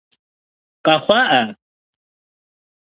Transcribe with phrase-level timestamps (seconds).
[0.85, 1.41] Къэхъуа ӏа?